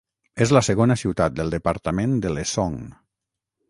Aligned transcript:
És 0.45 0.53
la 0.57 0.61
segona 0.67 0.97
ciutat 1.03 1.37
del 1.41 1.55
departament 1.57 2.19
de 2.25 2.35
l'Essonne. 2.37 2.93